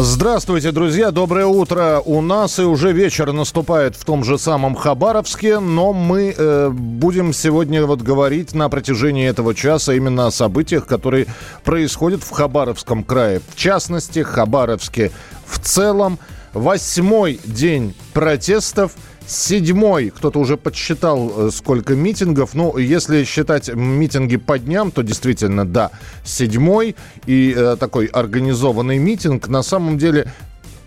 [0.00, 2.00] Здравствуйте, друзья, доброе утро.
[2.04, 7.32] У нас и уже вечер наступает в том же самом Хабаровске, но мы э, будем
[7.32, 11.26] сегодня вот говорить на протяжении этого часа именно о событиях, которые
[11.64, 13.40] происходят в Хабаровском крае.
[13.48, 15.10] В частности, Хабаровске
[15.44, 16.20] в целом.
[16.52, 18.92] Восьмой день протестов–
[19.28, 22.54] Седьмой, кто-то уже подсчитал, э, сколько митингов.
[22.54, 25.90] Ну, если считать митинги по дням, то действительно, да,
[26.24, 26.96] седьмой.
[27.26, 29.48] И э, такой организованный митинг.
[29.48, 30.32] На самом деле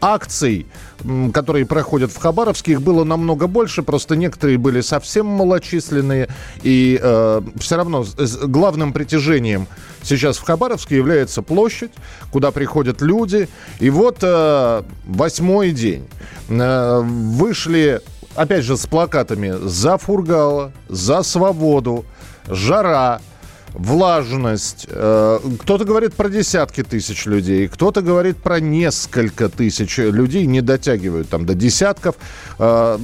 [0.02, 0.66] акций,
[1.32, 6.27] которые проходят в Хабаровске, их было намного больше, просто некоторые были совсем малочисленные,
[6.63, 8.04] и э, все равно
[8.44, 9.68] главным притяжением
[10.02, 11.91] сейчас в Хабаровске является площадь,
[12.32, 13.48] куда приходят люди,
[13.80, 16.08] и вот э, восьмой день.
[16.49, 18.02] Э, вышли
[18.35, 22.05] опять же, с плакатами «За Фургала», «За свободу»,
[22.48, 23.21] «Жара»,
[23.74, 24.85] влажность.
[24.90, 31.29] Э, кто-то говорит про десятки тысяч людей, кто-то говорит про несколько тысяч людей, не дотягивают
[31.29, 32.15] там до десятков.
[32.59, 32.98] Э,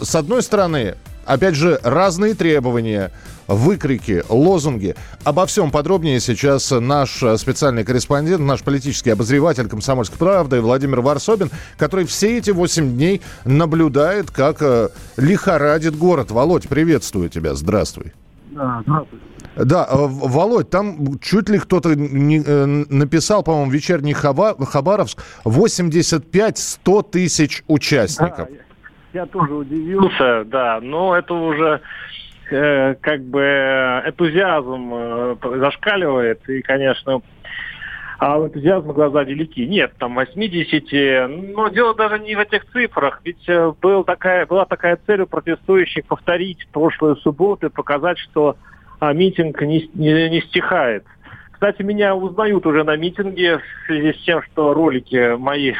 [0.00, 3.12] с одной стороны, опять же, разные требования–
[3.46, 4.94] выкрики, лозунги.
[5.24, 11.50] Обо всем подробнее сейчас наш э, специальный корреспондент, наш политический обозреватель «Комсомольской правды» Владимир Варсобин,
[11.76, 16.30] который все эти восемь дней наблюдает, как э, лихорадит город.
[16.30, 17.54] Володь, приветствую тебя.
[17.54, 18.12] Здравствуй.
[18.50, 19.20] Да, здравствуй.
[19.56, 27.62] Да, э, Володь, там чуть ли кто-то не, написал, по-моему, вечерний Хаба, Хабаровск, 85-100 тысяч
[27.66, 28.48] участников.
[28.48, 28.71] Да,
[29.12, 31.80] я, тоже удивился, да, но это уже
[32.52, 37.22] Э, как бы энтузиазм э, зашкаливает, и, конечно,
[38.18, 39.60] а у энтузиазма глаза велики.
[39.60, 44.66] Нет, там 80, но дело даже не в этих цифрах, ведь э, был такая, была
[44.66, 48.56] такая цель у протестующих повторить прошлую субботу и показать, что
[49.00, 51.04] а, митинг не, не, не стихает.
[51.52, 55.72] Кстати, меня узнают уже на митинге в связи с тем, что ролики мои,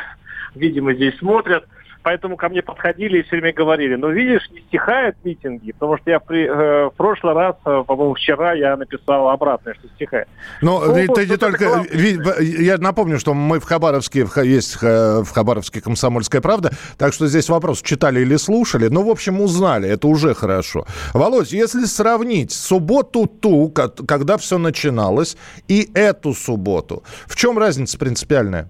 [0.54, 1.66] видимо, здесь смотрят–
[2.02, 6.10] Поэтому ко мне подходили и все время говорили, ну видишь, не стихают митинги, потому что
[6.10, 10.28] я при, э, в прошлый раз, э, по-моему, вчера я написал обратное, что стихает.
[10.60, 11.64] Но ну, ну ты не только...
[11.64, 12.40] Главное...
[12.40, 17.82] Я напомню, что мы в Хабаровске, есть в Хабаровске «Комсомольская правда», так что здесь вопрос,
[17.82, 20.86] читали или слушали, ну, в общем, узнали, это уже хорошо.
[21.14, 25.36] Володь, если сравнить субботу ту, когда все начиналось,
[25.68, 28.68] и эту субботу, в чем разница принципиальная?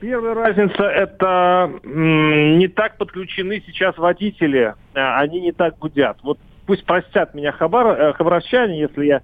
[0.00, 6.18] Первая разница– это не так подключены сейчас водители, а они не так гудят.
[6.22, 9.22] Вот пусть простят меня хабар, э, хабаровчане, если я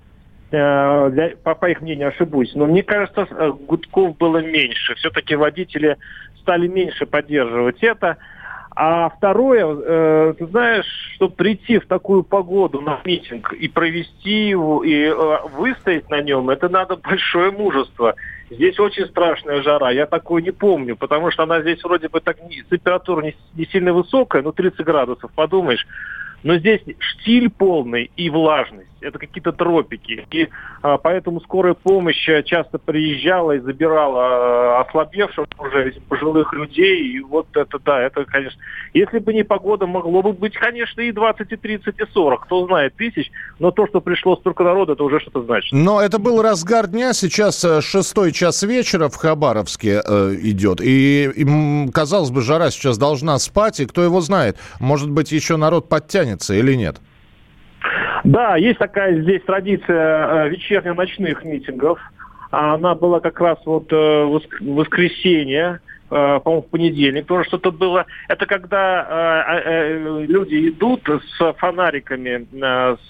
[0.51, 4.95] э, для, по, по их мнению ошибусь, но мне кажется, э, гудков было меньше.
[4.97, 5.97] Все-таки водители
[6.41, 8.17] стали меньше поддерживать это.
[8.77, 10.87] А второе, э, ты знаешь,
[11.17, 16.51] чтобы прийти в такую погоду на митинг и провести его, и э, выстоять на нем,
[16.51, 18.15] это надо большое мужество.
[18.49, 22.37] Здесь очень страшная жара, я такую не помню, потому что она здесь вроде бы так
[22.71, 25.87] температура не, не сильно высокая, ну 30 градусов, подумаешь.
[26.43, 28.90] Но здесь штиль полный и влажность.
[29.01, 30.27] Это какие-то тропики.
[30.31, 30.49] И
[30.83, 37.13] а, поэтому скорая помощь э, часто приезжала и забирала а, ослабевших уже пожилых людей.
[37.13, 38.61] И вот это, да, это, конечно...
[38.93, 42.45] Если бы не погода, могло бы быть, конечно, и 20, и 30, и 40.
[42.45, 43.31] Кто знает, тысяч.
[43.59, 45.73] Но то, что пришло столько народа, это уже что-то значит.
[45.73, 47.13] Но это был разгар дня.
[47.13, 50.81] Сейчас э, шестой час вечера в Хабаровске э, идет.
[50.81, 53.81] И, и, казалось бы, жара сейчас должна спать.
[53.81, 57.01] И кто его знает, может быть, еще народ подтянет останется или нет?
[58.25, 61.99] Да, есть такая здесь традиция э, вечерне-ночных митингов.
[62.51, 68.07] Она была как раз вот э, в воскресенье, э, по-моему, в понедельник тоже что-то было.
[68.29, 69.63] Это когда
[70.27, 72.47] люди идут с фонариками,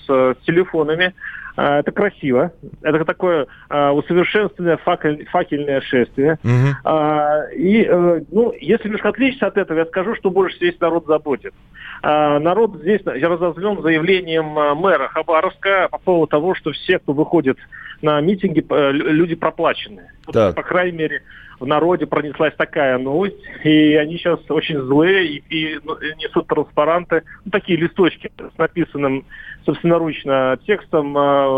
[0.07, 1.15] с телефонами,
[1.57, 2.53] это красиво.
[2.83, 6.39] Это такое а, усовершенствованное факель, факельное шествие.
[6.45, 6.77] Угу.
[6.85, 11.07] А, и, э, ну, если немножко отличиться от этого, я скажу, что больше здесь народ
[11.07, 11.55] заботит.
[12.03, 17.13] А, народ здесь я разозлен заявлением а, мэра Хабаровска по поводу того, что все, кто
[17.13, 17.59] выходит
[18.03, 20.11] на митинги, э, люди проплачены.
[20.33, 20.55] Так.
[20.55, 21.23] По крайней мере,
[21.59, 27.23] в народе пронеслась такая новость, и они сейчас очень злые и, и ну, несут транспаранты,
[27.45, 29.27] ну, такие листочки с написанным
[29.67, 31.09] собственноручно текстом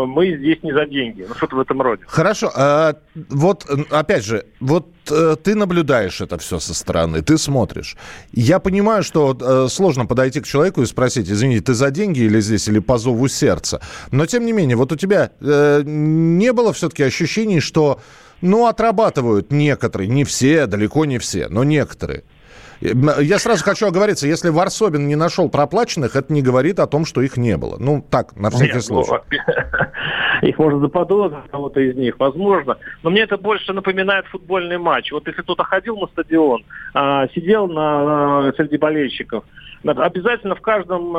[0.09, 1.25] «Мы здесь не за деньги».
[1.27, 2.03] Ну, что-то в этом роде.
[2.05, 2.51] Хорошо.
[2.55, 2.95] А,
[3.29, 7.97] вот, опять же, вот э, ты наблюдаешь это все со стороны, ты смотришь.
[8.31, 12.39] Я понимаю, что э, сложно подойти к человеку и спросить, извини, ты за деньги или
[12.41, 13.81] здесь, или по зову сердца.
[14.11, 17.99] Но тем не менее, вот у тебя э, не было все-таки ощущений, что,
[18.41, 22.23] ну, отрабатывают некоторые, не все, далеко не все, но некоторые.
[22.81, 27.21] Я сразу хочу оговориться, если Варсобин не нашел проплаченных, это не говорит о том, что
[27.21, 27.77] их не было.
[27.79, 29.11] Ну, так, на всякий Нет, случай.
[29.11, 29.37] Ну,
[30.47, 32.77] их можно заподозрить, кого-то из них, возможно.
[33.01, 35.11] Но мне это больше напоминает футбольный матч.
[35.11, 36.63] Вот если кто-то ходил на стадион,
[36.93, 39.43] а, сидел на, среди болельщиков,
[39.83, 41.13] обязательно в каждом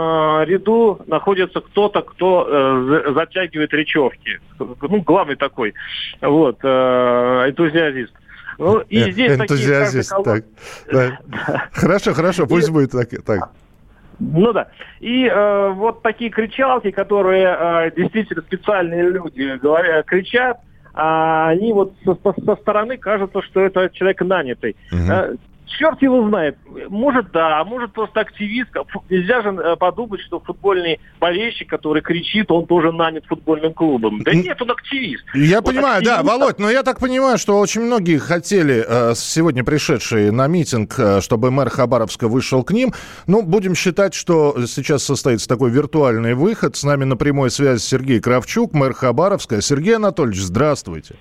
[0.44, 4.40] ряду находится кто-то, кто э, затягивает речевки.
[4.58, 5.74] Ну, главный такой,
[6.22, 8.12] вот, э, энтузиазист.
[8.58, 10.10] Ну, и э, здесь Энтузиазист.
[10.10, 10.44] Такие так.
[10.90, 11.68] Да.
[11.72, 13.10] Хорошо, хорошо, пусть будет так.
[13.24, 13.50] так.
[14.18, 14.68] Ну да.
[15.00, 20.58] И э, вот такие кричалки, которые э, действительно специальные люди говорят, кричат,
[20.92, 24.76] а они вот со, со стороны кажется, что это человек нанятый.
[24.92, 26.56] Угу черт его знает.
[26.88, 28.70] Может, да, а может просто активист.
[29.10, 34.22] Нельзя же э, подумать, что футбольный болельщик, который кричит, он тоже нанят футбольным клубом.
[34.22, 35.24] Да нет, он активист.
[35.34, 36.16] Я вот понимаю, активист...
[36.16, 40.94] да, Володь, но я так понимаю, что очень многие хотели, э, сегодня пришедшие на митинг,
[40.98, 42.92] э, чтобы мэр Хабаровска вышел к ним.
[43.26, 46.76] Ну, будем считать, что сейчас состоится такой виртуальный выход.
[46.76, 49.60] С нами на прямой связи Сергей Кравчук, мэр Хабаровска.
[49.60, 51.16] Сергей Анатольевич, здравствуйте.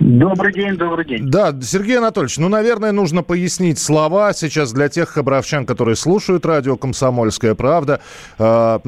[0.00, 1.30] Добрый день, добрый день.
[1.30, 6.76] Да, Сергей Анатольевич, ну, наверное, нужно пояснить слова сейчас для тех хабаровчан, которые слушают радио
[6.76, 8.00] «Комсомольская правда».
[8.38, 8.80] А,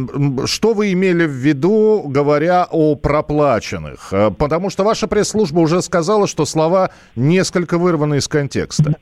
[0.45, 4.09] что вы имели в виду, говоря о проплаченных?
[4.13, 8.97] А, потому что ваша пресс-служба уже сказала, что слова несколько вырваны из контекста.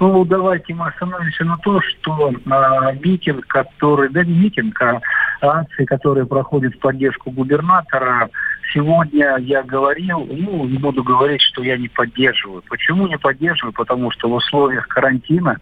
[0.00, 5.00] Ну, давайте мы остановимся на то, что э, митинг, который, да не митинг, а
[5.42, 8.30] акции, которые проходят в поддержку губернатора,
[8.72, 12.62] сегодня я говорил, ну, не буду говорить, что я не поддерживаю.
[12.68, 13.74] Почему не поддерживаю?
[13.74, 15.58] Потому что в условиях карантина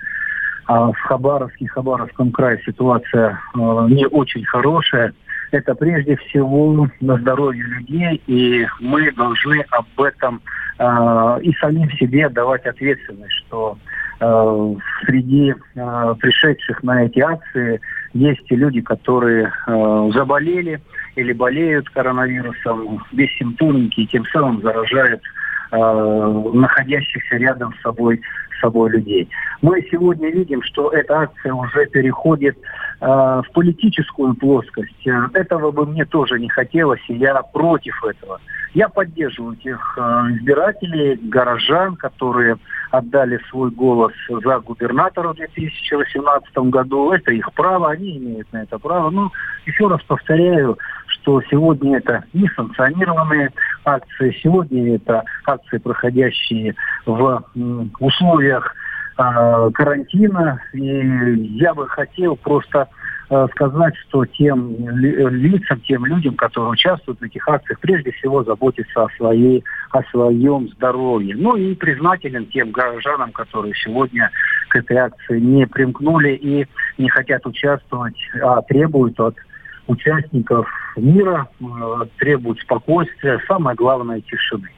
[0.67, 5.15] а, в Хабаровске, Хабаровском крае ситуация а, не очень хорошая.
[5.51, 10.43] Это прежде всего на здоровье людей, и мы должны об этом
[10.79, 13.77] а, и самим себе давать ответственность, что
[14.19, 17.81] среди пришедших на эти акции
[18.15, 19.53] есть и люди, которые
[20.13, 20.81] заболели,
[21.19, 25.21] или болеют коронавирусом бессимптомники и тем самым заражают
[25.73, 28.21] э, находящихся рядом с собой,
[28.57, 29.29] с собой людей.
[29.61, 32.63] Мы сегодня видим, что эта акция уже переходит э,
[33.01, 35.07] в политическую плоскость.
[35.33, 38.41] Этого бы мне тоже не хотелось, и я против этого.
[38.75, 40.01] Я поддерживаю тех э,
[40.37, 42.57] избирателей, горожан, которые
[42.91, 47.13] отдали свой голос за губернатора в 2018 году.
[47.13, 49.11] Это их право, они имеют на это право.
[49.11, 49.31] Но
[49.67, 53.53] еще раз повторяю, что сегодня это не санкционированные
[53.85, 56.75] акции, сегодня это акции, проходящие
[57.07, 57.45] в
[58.01, 58.88] условиях э,
[59.73, 60.61] карантина.
[60.73, 62.89] И я бы хотел просто
[63.31, 69.05] Э, сказать, что тем лицам, тем людям, которые участвуют в этих акциях, прежде всего заботиться
[69.05, 71.37] о, своей, о своем здоровье.
[71.37, 74.31] Ну и признателен тем горожанам, которые сегодня
[74.69, 76.67] к этой акции не примкнули и
[76.97, 79.37] не хотят участвовать, а требуют от
[79.89, 81.65] участников мира, э,
[82.19, 84.69] требуют спокойствия, самое главное тишины.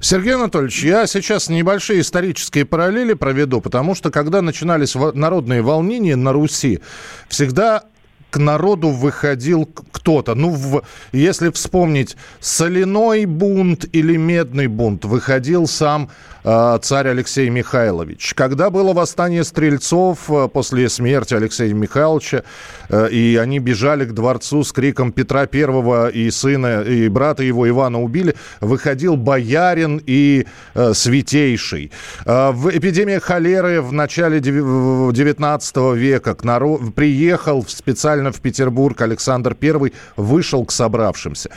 [0.00, 6.32] Сергей Анатольевич, я сейчас небольшие исторические параллели проведу, потому что когда начинались народные волнения на
[6.32, 6.80] Руси,
[7.28, 7.84] всегда
[8.30, 10.34] к народу выходил кто-то.
[10.34, 16.10] Ну, в, если вспомнить соляной бунт или медный бунт, выходил сам
[16.42, 18.34] царь Алексей Михайлович.
[18.34, 22.42] Когда было восстание стрельцов э, после смерти Алексея Михайловича,
[22.88, 27.68] э, и они бежали к дворцу с криком Петра Первого и сына, и брата его
[27.68, 31.92] Ивана убили, выходил боярин и э, святейший.
[32.24, 39.56] Э, в эпидемии холеры в начале 19 века к народ, приехал специально в Петербург Александр
[39.60, 41.50] I, вышел к собравшимся.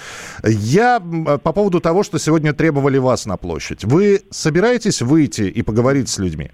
[0.44, 3.84] Я по поводу того, что сегодня требовали вас на площадь.
[3.84, 6.50] Вы собираетесь собираетесь выйти и поговорить с людьми?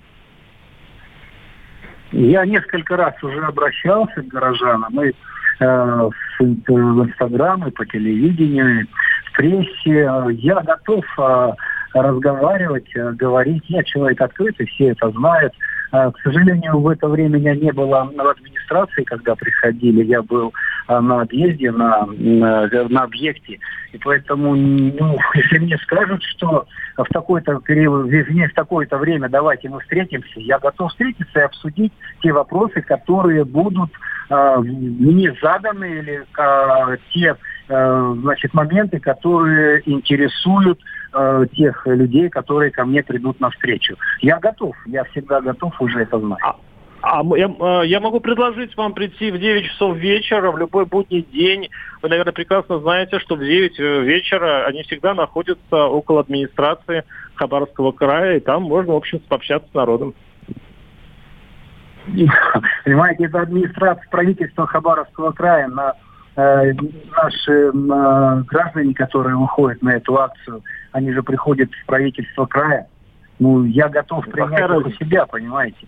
[2.12, 5.12] Я несколько раз уже обращался к горожанам и
[5.60, 6.10] э,
[6.40, 10.10] в, в Инстаграм, и по телевидению, и в прессе.
[10.32, 11.52] Я готов э,
[11.94, 13.64] разговаривать, э, говорить.
[13.68, 15.54] Я человек открытый, все это знают.
[15.92, 20.04] Э, к сожалению, в это время меня не было в администрации, когда приходили.
[20.04, 20.54] Я был
[20.88, 23.60] э, на объезде, на, на, на объекте.
[23.92, 26.68] И поэтому, ну, если мне скажут, что
[26.98, 32.32] в такой-то период, в такое-то время давайте мы встретимся, я готов встретиться и обсудить те
[32.32, 33.92] вопросы, которые будут
[34.30, 37.36] э, мне заданы, или э, те
[37.70, 40.80] значит, моменты, которые интересуют
[41.14, 43.96] э, тех людей, которые ко мне придут навстречу.
[44.22, 46.40] Я готов, я всегда готов, уже это знать.
[46.44, 46.56] А,
[47.02, 51.22] а я, э, я могу предложить вам прийти в 9 часов вечера в любой будний
[51.22, 51.70] день.
[52.02, 57.04] Вы, наверное, прекрасно знаете, что в 9 э, вечера они всегда находятся около администрации
[57.36, 60.14] Хабаровского края, и там можно, в общем, пообщаться с народом.
[62.86, 65.94] Понимаете, это администрация правительства Хабаровского края на
[66.40, 66.74] э,
[67.22, 72.88] наши э, граждане, которые выходят на эту акцию, они же приходят в правительство края.
[73.40, 75.88] Ну, я готов принять это себя, понимаете.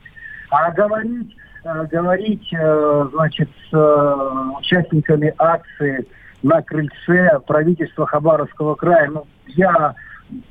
[0.50, 4.16] А говорить, э, говорить, э, значит, с э,
[4.58, 6.06] участниками акции
[6.44, 9.96] на крыльце правительства Хабаровского края, ну, я,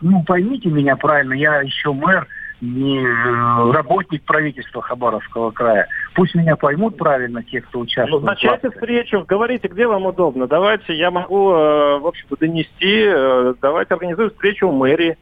[0.01, 2.27] ну, поймите меня правильно, я еще мэр,
[2.61, 3.03] не
[3.73, 5.89] работник правительства Хабаровского края.
[6.15, 8.23] Пусть меня поймут правильно те, кто участвует.
[8.23, 10.47] Назначайте встречу, говорите, где вам удобно.
[10.47, 15.17] Давайте, я могу, в общем-то, донести, давайте организуем встречу у мэрии.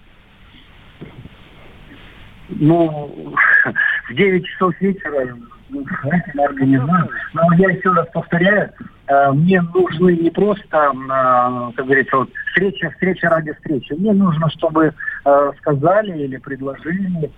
[2.48, 3.34] Ну,
[4.08, 5.36] в 9 часов вечера
[5.70, 7.08] мы организуем.
[7.34, 8.70] Но я еще раз повторяю,
[9.06, 13.92] э, мне нужны не просто, э, как говорится, вот встреча, встреча ради встречи.
[13.92, 14.92] Мне нужно, чтобы
[15.24, 17.30] э, сказали или предложили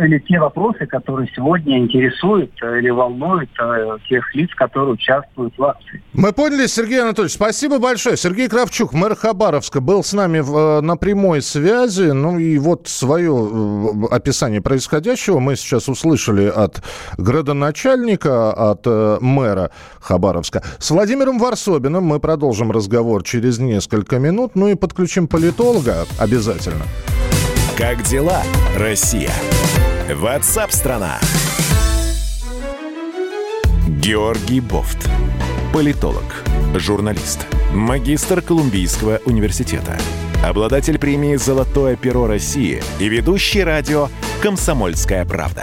[0.00, 5.64] или те вопросы, которые сегодня интересуют э, или волнуют э, тех лиц, которые участвуют в
[5.64, 6.02] акции.
[6.12, 7.34] Мы поняли, Сергей Анатольевич.
[7.34, 8.16] Спасибо большое.
[8.16, 12.10] Сергей Кравчук, мэр Хабаровска, был с нами в, на прямой связи.
[12.10, 16.82] Ну и вот свое описание происходящего мы сейчас услышали от
[17.16, 18.86] градоначальника, от
[19.20, 20.62] мэра Хабаровска.
[20.78, 24.52] С Владимиром Варсобиным мы продолжим разговор через несколько минут.
[24.54, 26.84] Ну и подключим политолога обязательно.
[27.78, 28.42] Как дела,
[28.76, 29.30] Россия?
[30.12, 31.20] Ватсап-страна!
[33.86, 35.08] Георгий Бофт.
[35.72, 36.24] Политолог,
[36.74, 39.96] журналист, магистр Колумбийского университета,
[40.44, 44.08] обладатель премии «Золотое перо России» и ведущий радио
[44.42, 45.62] «Комсомольская правда».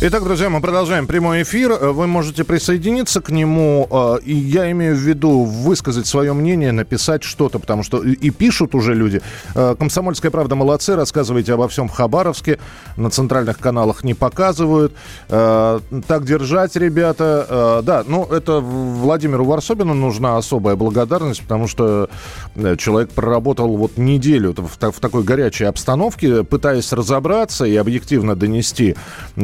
[0.00, 1.72] Итак, друзья, мы продолжаем прямой эфир.
[1.72, 3.88] Вы можете присоединиться к нему.
[3.90, 8.74] Э, и я имею в виду высказать свое мнение, написать что-то, потому что и пишут
[8.74, 9.22] уже люди.
[9.54, 12.58] Э, Комсомольская правда молодцы, рассказывайте обо всем в Хабаровске.
[12.96, 14.92] На центральных каналах не показывают.
[15.28, 17.82] Э, так держать, ребята.
[17.84, 22.10] Да, ну это Владимиру Варсобину нужна особая благодарность, потому что
[22.78, 28.96] человек проработал вот неделю в такой горячей обстановке, пытаясь разобраться и объективно донести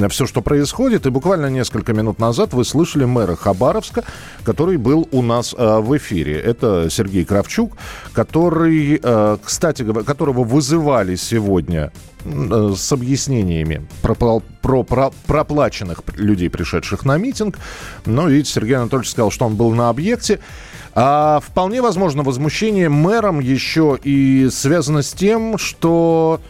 [0.08, 1.06] все, что происходит.
[1.06, 4.04] И буквально несколько минут назад вы слышали мэра Хабаровска,
[4.44, 6.38] который был у нас э, в эфире.
[6.40, 7.76] Это Сергей Кравчук,
[8.12, 11.92] который, э, кстати, которого вызывали сегодня
[12.24, 17.58] э, с объяснениями про, про, про проплаченных людей, пришедших на митинг.
[18.06, 20.40] Но, видите, Сергей Анатольевич сказал, что он был на объекте.
[20.94, 26.40] А вполне возможно возмущение мэром еще и связано с тем, что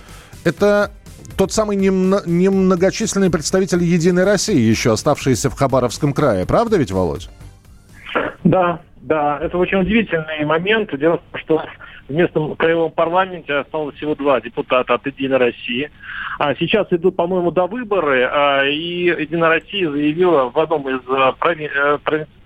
[0.45, 0.91] это
[1.37, 6.47] тот самый немногочисленный представитель «Единой России», еще оставшийся в Хабаровском крае.
[6.47, 7.29] Правда ведь, Володь?
[8.45, 9.39] Да, да.
[9.41, 10.97] Это очень удивительный момент.
[10.99, 11.63] Дело в том, что
[12.09, 15.91] в местном краевом парламенте осталось всего два депутата от «Единой России».
[16.39, 21.33] А сейчас идут, по-моему, до выборы, а, и «Единая Россия» заявила в одном из а,
[21.33, 21.71] прови...
[21.73, 21.99] Э,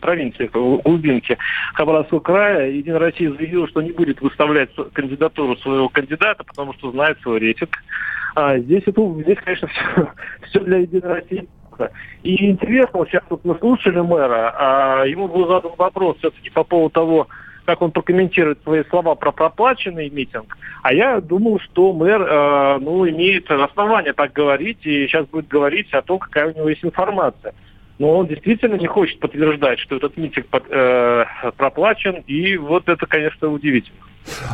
[0.04, 1.38] провинций, глубинки
[1.72, 7.18] Хабаровского края, «Единая Россия» заявила, что не будет выставлять кандидатуру своего кандидата, потому что знает
[7.22, 7.70] свой рейтинг.
[8.34, 10.08] А здесь, это, здесь конечно, все,
[10.48, 11.48] все для Единой России.
[12.22, 16.62] И интересно, вот сейчас вот мы слушали мэра, а ему был задан вопрос все-таки по
[16.62, 17.28] поводу того,
[17.64, 20.56] как он прокомментирует свои слова про проплаченный митинг.
[20.82, 25.92] А я думал, что мэр э, ну, имеет основания так говорить и сейчас будет говорить
[25.92, 27.54] о том, какая у него есть информация.
[27.98, 31.24] Но он действительно не хочет подтверждать, что этот митинг под, э,
[31.56, 33.98] проплачен, и вот это, конечно, удивительно.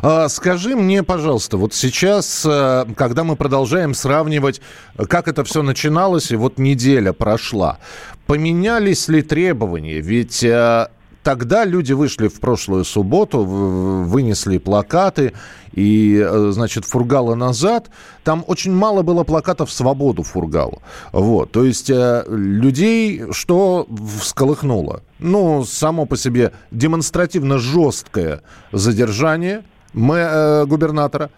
[0.02, 4.60] А, скажи мне, пожалуйста, вот сейчас, э, когда мы продолжаем сравнивать,
[5.08, 7.78] как это все начиналось, и вот неделя прошла,
[8.26, 10.00] поменялись ли требования?
[10.00, 10.88] Ведь э,
[11.22, 15.32] тогда люди вышли в прошлую субботу, вынесли плакаты
[15.72, 17.90] и, э, значит, Фургала назад.
[18.24, 20.82] Там очень мало было плакатов «Свободу Фургалу».
[21.12, 23.86] Вот, то есть э, людей что
[24.20, 25.02] всколыхнуло?
[25.18, 29.62] Ну, само по себе демонстративно жесткое задержание
[29.92, 31.30] мэ, губернатора.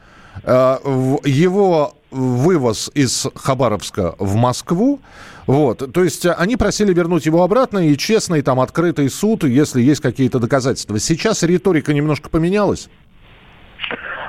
[0.45, 0.79] Э,
[1.25, 5.01] его вывоз из Хабаровска в Москву.
[5.47, 10.01] Вот, то есть они просили вернуть его обратно и честный там открытый суд, если есть
[10.01, 10.99] какие-то доказательства.
[10.99, 12.89] Сейчас риторика немножко поменялась.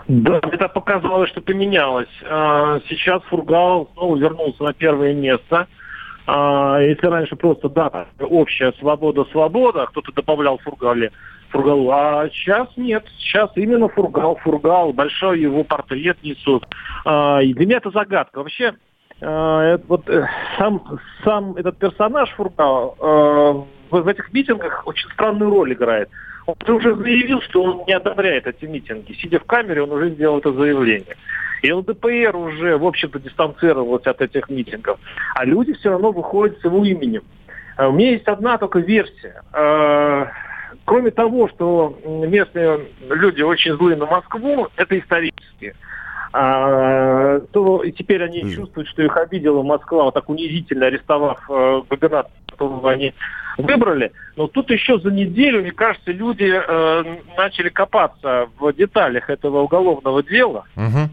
[0.08, 2.10] Да, это показалось, что поменялось.
[2.30, 5.68] А, сейчас Фургал снова вернулся на первое место.
[6.26, 11.12] А, если раньше просто, да, общая свобода-свобода, кто-то добавлял Фургале,
[11.50, 13.06] Фургалу, а сейчас нет.
[13.18, 16.66] Сейчас именно Фургал, Фургал, большой его портрет несут.
[17.06, 18.40] А, и для меня это загадка.
[18.40, 18.74] Вообще,
[19.88, 20.28] вот э,
[20.58, 26.10] сам, сам этот персонаж Фургал в этих митингах очень странную роль играет.
[26.46, 29.14] Он уже заявил, что он не одобряет эти митинги.
[29.14, 31.16] Сидя в камере, он уже сделал это заявление.
[31.62, 35.00] И ЛДПР уже, в общем-то, дистанцировалась от этих митингов.
[35.36, 37.24] А люди все равно выходят с его именем.
[37.78, 39.42] А у меня есть одна только версия.
[39.54, 40.28] А,
[40.84, 45.74] кроме того, что местные люди очень злые на Москву, это исторически.
[46.36, 51.82] А, то и теперь они чувствуют, что их обидела Москва, вот так унизительно арестовав э,
[51.88, 53.14] губернатора, которого они
[53.60, 54.12] выбрали.
[54.36, 60.24] Но тут еще за неделю, мне кажется, люди э, начали копаться в деталях этого уголовного
[60.24, 60.66] дела.
[60.76, 61.10] Угу.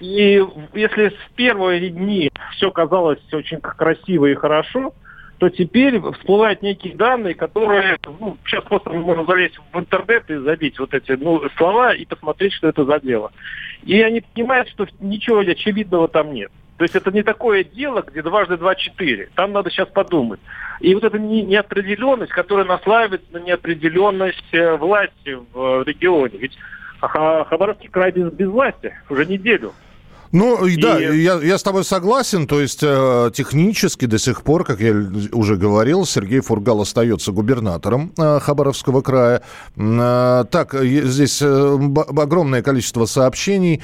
[0.00, 4.94] И если с первые дни все казалось очень красиво и хорошо,
[5.42, 10.78] то теперь всплывают некие данные, которые, ну, сейчас просто можно залезть в интернет и забить
[10.78, 13.32] вот эти ну, слова и посмотреть, что это за дело.
[13.84, 16.50] И они понимают, что ничего очевидного там нет.
[16.78, 19.28] То есть это не такое дело, где дважды два четыре.
[19.34, 20.40] Там надо сейчас подумать.
[20.80, 26.38] И вот эта неопределенность, которая наслаивается на неопределенность э, власти в регионе.
[26.38, 26.58] Ведь
[27.00, 29.74] Хабаровский край без, без власти уже неделю.
[30.32, 30.76] Ну, и...
[30.76, 32.46] да, я, я с тобой согласен.
[32.46, 34.94] То есть э, технически до сих пор, как я
[35.32, 39.42] уже говорил, Сергей Фургал остается губернатором э, Хабаровского края.
[39.76, 41.78] Э, так, здесь э,
[42.16, 43.82] огромное количество сообщений.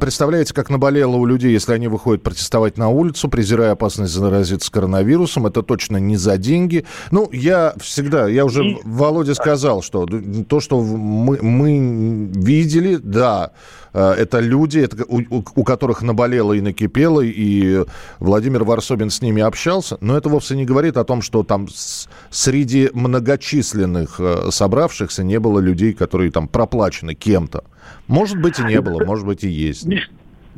[0.00, 5.46] Представляете, как наболело у людей, если они выходят протестовать на улицу, презирая опасность заразиться коронавирусом.
[5.46, 6.86] Это точно не за деньги.
[7.10, 8.78] Ну, я всегда, я уже И...
[8.84, 10.08] Володе сказал, что
[10.48, 13.50] то, что мы, мы видели, да,
[13.92, 15.20] э, это люди, это, у,
[15.54, 17.84] у которых наболело и накипело, и
[18.20, 22.08] Владимир Варсобин с ними общался, но это вовсе не говорит о том, что там с,
[22.30, 27.64] среди многочисленных э, собравшихся не было людей, которые там проплачены кем-то.
[28.08, 29.86] Может быть, и не было, может быть, и есть.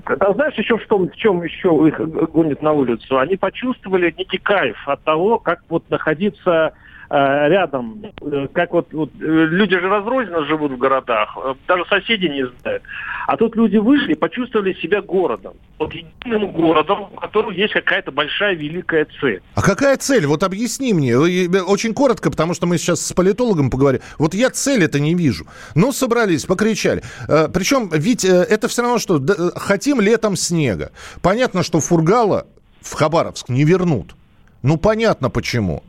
[0.07, 1.99] А знаешь, еще в том, в чем еще их
[2.31, 3.19] гонят на улицу?
[3.19, 6.75] Они почувствовали некий кайф от того, как вот находиться
[7.11, 8.03] Э, рядом.
[8.23, 11.37] Э, как вот, вот э, люди же разрозненно живут в городах,
[11.69, 12.83] даже соседи не знают.
[13.27, 15.55] А тут люди вышли почувствовали себя городом.
[15.79, 19.43] Вот единым городом, у которого есть какая-то большая великая цель.
[19.55, 20.27] А какая цель?
[20.27, 21.17] Вот объясни мне.
[21.17, 24.01] Очень коротко, потому что мы сейчас с политологом поговорим.
[24.19, 25.47] Вот я цель это не вижу.
[25.75, 27.03] Ну, собрались, покричали.
[27.27, 29.23] Причем, ведь это все равно, что
[29.57, 30.93] хотим летом снега.
[31.23, 32.47] Понятно, что Фургала
[32.83, 34.15] в Хабаровск не вернут.
[34.63, 35.83] Ну, понятно почему.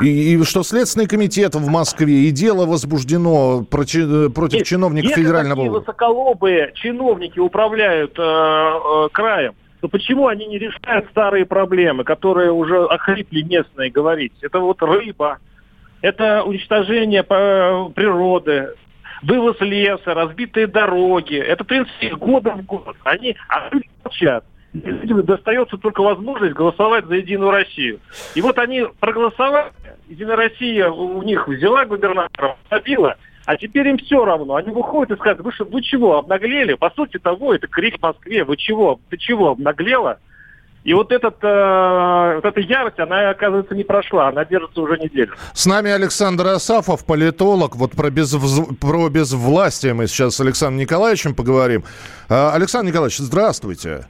[0.00, 5.22] И, и что Следственный комитет в Москве, и дело возбуждено против, против Нет, чиновников если
[5.22, 5.60] федерального...
[5.60, 12.52] Если высоколобые чиновники управляют э, э, краем, то почему они не решают старые проблемы, которые
[12.52, 14.34] уже охрипли местные говорить?
[14.42, 15.38] Это вот рыба,
[16.02, 18.74] это уничтожение э, природы,
[19.22, 21.36] вывоз леса, разбитые дороги.
[21.36, 22.96] Это, в принципе, года в год.
[23.04, 24.44] Они, а люди молчат
[24.84, 28.00] людям достается только возможность голосовать за Единую Россию.
[28.34, 29.72] И вот они проголосовали,
[30.08, 34.56] Единая Россия у них взяла губернатора, побила, а теперь им все равно.
[34.56, 36.74] Они выходят и скажут, вы, что, вы чего, обнаглели?
[36.74, 38.44] По сути того, это крик в Москве.
[38.44, 39.00] Вы чего?
[39.08, 40.18] Ты чего, обнаглела?
[40.82, 44.28] И вот, этот, э, вот эта ярость, она, оказывается, не прошла.
[44.28, 45.34] Она держится уже неделю.
[45.52, 47.74] С нами Александр Асафов, политолог.
[47.74, 48.76] Вот про, безвз...
[48.80, 51.82] про безвластие мы сейчас с Александром Николаевичем поговорим.
[52.28, 54.06] Э, Александр Николаевич, здравствуйте.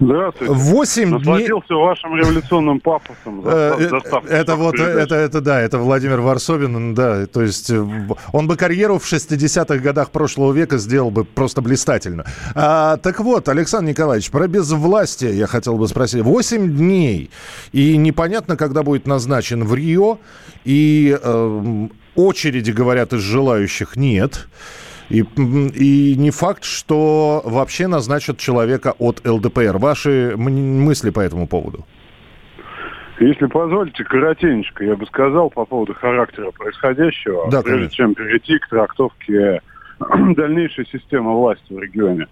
[0.00, 0.52] Здравствуйте.
[0.52, 1.18] Восемь дней...
[1.18, 3.42] Насладился вашим революционным пафосом.
[3.44, 7.86] Э, э, это вот, это, это, да, это Владимир Варсобин, да, то есть э,
[8.32, 12.24] он бы карьеру в 60-х годах прошлого века сделал бы просто блистательно.
[12.54, 16.22] А, так вот, Александр Николаевич, про безвластие я хотел бы спросить.
[16.22, 17.30] Восемь дней,
[17.72, 20.18] и непонятно, когда будет назначен в Рио,
[20.64, 24.48] и э, очереди, говорят, из желающих нет.
[25.10, 29.78] И, и не факт, что вообще назначат человека от ЛДПР.
[29.78, 31.84] Ваши мысли по этому поводу?
[33.20, 37.96] Если позволите, коротенько я бы сказал по поводу характера происходящего, да, прежде конечно.
[37.96, 39.60] чем перейти к трактовке
[40.36, 42.26] дальнейшей системы власти в регионе.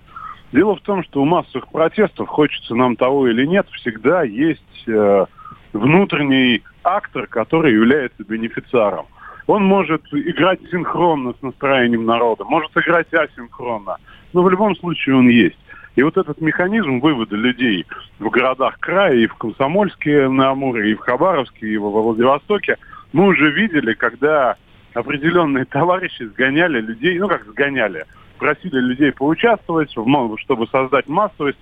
[0.52, 5.26] Дело в том, что у массовых протестов, хочется нам того или нет, всегда есть э,
[5.72, 9.06] внутренний актор, который является бенефициаром.
[9.46, 13.96] Он может играть синхронно с настроением народа, может играть асинхронно,
[14.32, 15.58] но в любом случае он есть.
[15.94, 17.86] И вот этот механизм вывода людей
[18.18, 22.78] в городах края, и в Комсомольске на Амуре, и в Хабаровске, и в Владивостоке,
[23.12, 24.56] мы уже видели, когда
[24.94, 28.06] определенные товарищи сгоняли людей, ну как сгоняли,
[28.38, 31.58] просили людей поучаствовать, чтобы создать массовость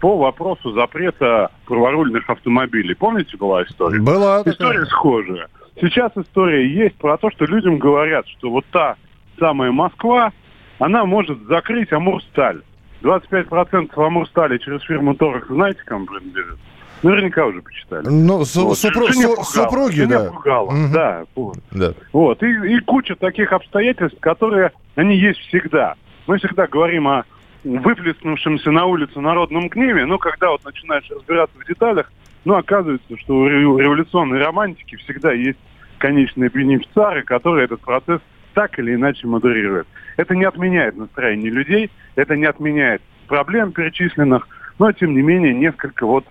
[0.00, 2.94] по вопросу запрета праворульных автомобилей.
[2.94, 4.00] Помните, была история?
[4.00, 4.42] Была.
[4.44, 4.86] История такая.
[4.86, 5.48] схожая.
[5.80, 8.96] Сейчас история есть про то, что людям говорят, что вот та
[9.38, 10.32] самая Москва,
[10.78, 12.62] она может закрыть Амурсталь.
[13.02, 16.58] 25% Амурстали через фирму Торакс, знаете, кому принадлежит?
[17.02, 18.06] Наверняка уже почитали.
[18.06, 18.46] Ну, вот.
[18.46, 20.30] супру, су, супруги, да.
[20.30, 20.66] Пугало.
[20.66, 20.92] Угу.
[20.92, 21.56] Да, вот.
[21.72, 21.94] да.
[22.12, 22.42] Вот.
[22.44, 25.94] И, и куча таких обстоятельств, которые, они есть всегда.
[26.28, 27.24] Мы всегда говорим о
[27.64, 32.12] выплеснувшемся на улицу народном гневе, но когда вот начинаешь разбираться в деталях,
[32.44, 35.58] ну, оказывается, что у революционной романтики всегда есть
[35.98, 38.20] конечные бенефициары, которые этот процесс
[38.54, 39.86] так или иначе модерируют.
[40.16, 44.46] Это не отменяет настроение людей, это не отменяет проблем перечисленных,
[44.78, 46.24] но, тем не менее, несколько вот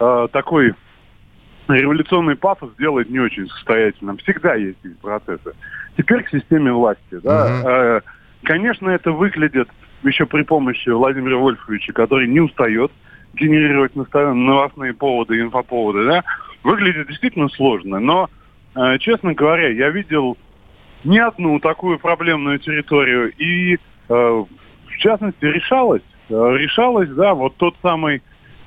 [0.00, 0.74] э, такой
[1.68, 4.16] революционный пафос делает не очень состоятельным.
[4.18, 5.52] Всегда есть эти процессы.
[5.96, 7.18] Теперь к системе власти.
[7.22, 7.48] Да?
[7.48, 7.66] Mm-hmm.
[7.66, 8.00] Э,
[8.44, 9.68] конечно, это выглядит
[10.02, 12.90] еще при помощи Владимира Вольфовича, который не устает
[13.34, 16.24] генерировать новостные поводы, инфоповоды, да,
[16.62, 17.98] выглядит действительно сложно.
[18.00, 18.30] Но,
[18.74, 20.36] э, честно говоря, я видел
[21.04, 23.32] не одну такую проблемную территорию.
[23.32, 28.22] И, э, в частности, решалось, э, решалось, да, вот тот самый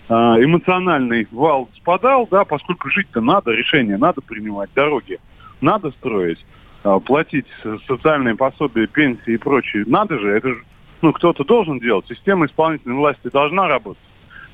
[0.08, 5.20] э, эмоциональный вал спадал, да, поскольку жить-то надо, решение надо принимать, дороги
[5.62, 6.46] надо строить,
[6.84, 7.48] э, платить
[7.88, 9.84] социальные пособия, пенсии и прочее.
[9.88, 10.64] Надо же, это же,
[11.02, 12.06] ну, кто-то должен делать.
[12.08, 14.04] Система исполнительной власти должна работать.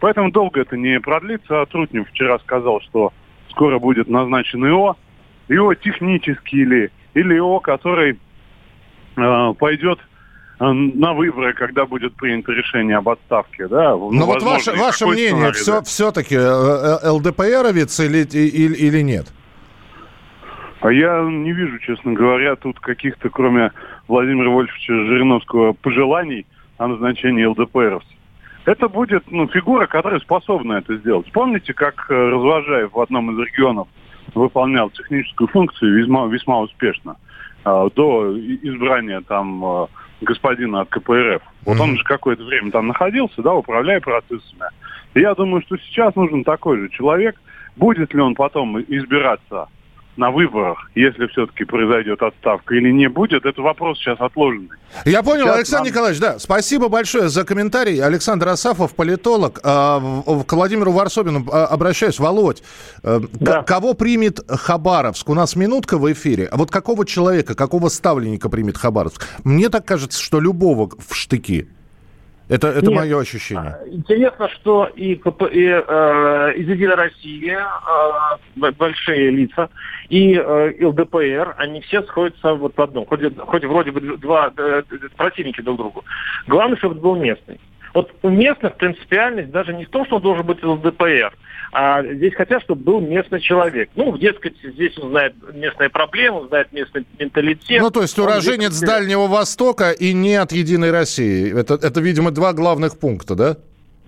[0.02, 1.62] Поэтому долго это не продлится.
[1.62, 3.14] А Трутнев вчера сказал, что
[3.52, 4.98] скоро будет назначен ИО.
[5.48, 8.18] ИО технический или или ИО, который
[9.18, 10.00] э, пойдет
[10.60, 13.92] э, на выборы, когда будет принято решение об отставке, да?
[13.92, 19.28] Ну, ну вот ваше, ваше мнение, все, все-таки э, ЛДПРовец или, или, или нет?
[20.80, 23.72] А я не вижу, честно говоря, тут каких-то, кроме
[24.08, 28.18] Владимира Вольфовича Жириновского, пожеланий о назначении ЛДПРовцев.
[28.65, 31.32] Это будет ну, фигура, которая способна это сделать.
[31.32, 33.88] Помните, как Развожаев в одном из регионов
[34.36, 37.17] выполнял техническую функцию весьма, весьма успешно
[37.65, 39.88] э, до избрания там э,
[40.21, 41.41] господина от КПРФ.
[41.65, 41.82] Вот mm-hmm.
[41.82, 44.65] он же какое-то время там находился, да, управляя процессами.
[45.15, 47.36] И я думаю, что сейчас нужен такой же человек.
[47.76, 49.67] Будет ли он потом избираться
[50.17, 54.69] на выборах, если все-таки произойдет отставка или не будет, это вопрос сейчас отложенный.
[55.06, 55.91] Я понял, сейчас Александр нам...
[55.91, 58.02] Николаевич, да, спасибо большое за комментарий.
[58.02, 59.60] Александр Асафов, политолог.
[59.63, 60.00] А,
[60.45, 62.19] к Владимиру Варсобину а, обращаюсь.
[62.19, 62.62] Володь,
[63.04, 63.63] э, да.
[63.63, 65.30] кого примет Хабаровск?
[65.30, 66.47] У нас минутка в эфире.
[66.52, 69.28] А вот какого человека, какого ставленника примет Хабаровск?
[69.43, 71.69] Мне так кажется, что любого в штыки.
[72.52, 73.00] Это, это Нет.
[73.00, 73.78] мое ощущение.
[73.80, 79.70] А, интересно, что и, КП, и э, из Единой России э, большие лица,
[80.10, 83.06] и э, ЛДПР, они все сходятся вот в одном.
[83.06, 84.84] Хоть, хоть вроде бы два э,
[85.16, 86.04] противники друг другу.
[86.46, 87.58] Главное, чтобы это был местный.
[87.93, 91.34] Вот у местных принципиальность даже не в том, что он должен быть ЛДПР,
[91.73, 93.89] а здесь хотят, чтобы был местный человек.
[93.95, 97.82] Ну, дескать, здесь он знает местные проблемы, знает местный менталитет.
[97.82, 98.89] Ну, то есть уроженец здесь...
[98.89, 101.58] Дальнего Востока и не от Единой России.
[101.58, 103.58] Это, это, видимо, два главных пункта, да?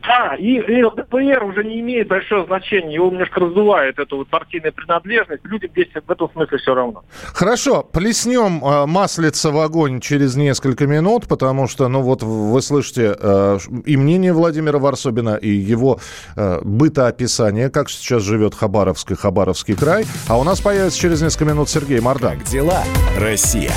[0.05, 2.95] Да, и, и ЛДПР уже не имеет большого значения.
[2.95, 5.45] Его немножко раздувает эту вот партийную принадлежность.
[5.45, 7.03] Людям здесь в этом смысле все равно.
[7.33, 13.15] Хорошо, плеснем э, маслица в огонь через несколько минут, потому что, ну вот, вы слышите
[13.17, 15.99] э, и мнение Владимира Варсобина, и его
[16.35, 20.05] э, бытоописание, как сейчас живет Хабаровск и Хабаровский край.
[20.27, 22.39] А у нас появится через несколько минут Сергей Мордан.
[22.39, 22.83] Как дела,
[23.17, 23.71] Россия?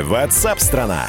[0.00, 1.08] Ватсап-страна!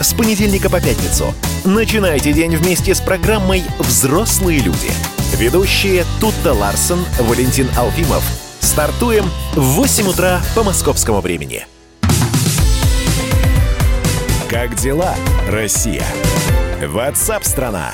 [0.00, 1.34] с понедельника по пятницу.
[1.64, 4.90] Начинайте день вместе с программой «Взрослые люди».
[5.36, 8.24] Ведущие Тутта Ларсон, Валентин Алфимов.
[8.60, 11.66] Стартуем в 8 утра по московскому времени.
[14.48, 15.14] Как дела,
[15.48, 16.04] Россия?
[16.82, 17.92] Ватсап-страна!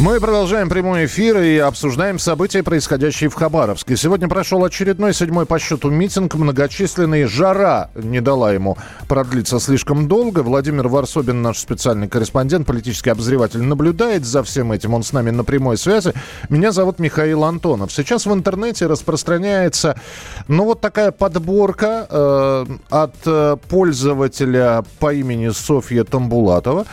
[0.00, 3.98] Мы продолжаем прямой эфир и обсуждаем события, происходящие в Хабаровске.
[3.98, 6.36] Сегодня прошел очередной седьмой по счету митинг.
[6.36, 10.40] Многочисленный жара не дала ему продлиться слишком долго.
[10.40, 14.94] Владимир Варсобин, наш специальный корреспондент, политический обозреватель, наблюдает за всем этим.
[14.94, 16.14] Он с нами на прямой связи.
[16.48, 17.92] Меня зовут Михаил Антонов.
[17.92, 20.00] Сейчас в интернете распространяется,
[20.48, 26.86] ну, вот такая подборка э, от э, пользователя по имени Софья Тамбулатова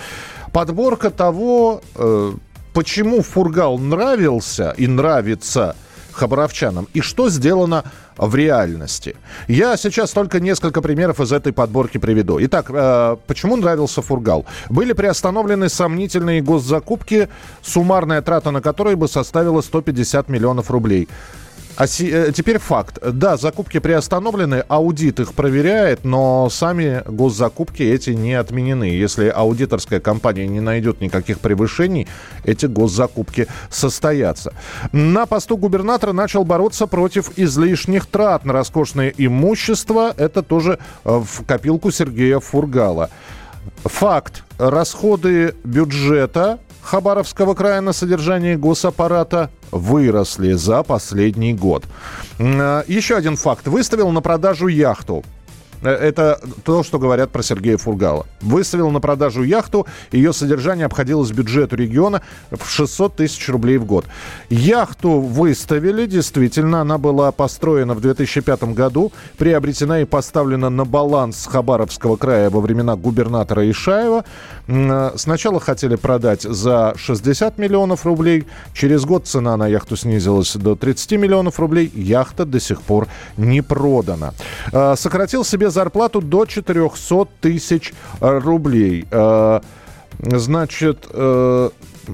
[0.57, 2.33] подборка того, э,
[2.77, 5.75] почему Фургал нравился и нравится
[6.11, 7.83] хабаровчанам и что сделано
[8.17, 9.15] в реальности.
[9.47, 12.37] Я сейчас только несколько примеров из этой подборки приведу.
[12.39, 14.45] Итак, э, почему нравился Фургал?
[14.69, 17.29] Были приостановлены сомнительные госзакупки,
[17.63, 21.07] суммарная трата на которые бы составила 150 миллионов рублей.
[21.77, 22.97] А си, э, теперь факт.
[23.13, 28.85] Да, закупки приостановлены, аудит их проверяет, но сами госзакупки эти не отменены.
[28.85, 32.07] Если аудиторская компания не найдет никаких превышений,
[32.43, 34.53] эти госзакупки состоятся.
[34.91, 40.15] На посту губернатора начал бороться против излишних трат на роскошное имущество.
[40.17, 43.11] Это тоже э, в копилку Сергея Фургала.
[43.83, 44.43] Факт.
[44.57, 46.57] Расходы бюджета
[46.87, 51.83] Хабаровского края на содержание госаппарата выросли за последний год.
[52.39, 53.67] Э, еще один факт.
[53.67, 55.25] Выставил на продажу яхту.
[55.81, 58.25] Э, это то, что говорят про Сергея Фургала.
[58.41, 64.05] Выставил на продажу яхту, ее содержание обходилось бюджету региона в 600 тысяч рублей в год.
[64.49, 72.17] Яхту выставили, действительно, она была построена в 2005 году, приобретена и поставлена на баланс Хабаровского
[72.17, 74.25] края во времена губернатора Ишаева.
[74.67, 80.75] Э, сначала хотели продать за 60 миллионов рублей, через год цена на яхту снизилась до
[80.75, 84.33] 30 миллионов рублей, яхта до сих пор не продана.
[84.71, 89.05] Э, сократил себе себе зарплату до 400 тысяч э, рублей.
[89.11, 89.59] Э,
[90.19, 91.69] значит, э,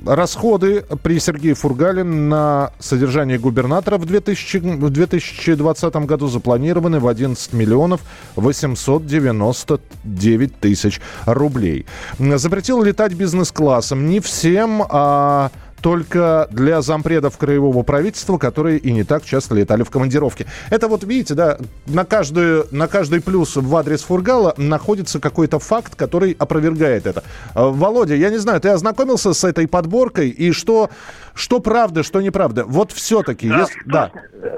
[0.06, 7.54] расходы при Сергее Фургале на содержание губернатора в, 2000, в 2020 году запланированы в 11
[7.54, 8.02] миллионов
[8.36, 11.86] 899 тысяч рублей.
[12.20, 14.10] Запретил летать бизнес-классом.
[14.10, 15.52] Не всем, а
[15.84, 20.46] только для зампредов краевого правительства, которые и не так часто летали в командировке.
[20.72, 25.96] Это вот, видите, да, на, каждую, на каждый плюс в адрес Фургала находится какой-то факт,
[25.96, 27.24] который опровергает это.
[27.54, 30.90] А, Володя, я не знаю, ты ознакомился с этой подборкой, и что,
[31.36, 32.64] что правда, что неправда?
[32.66, 33.82] Вот все-таки, да, если...
[33.86, 34.12] Да.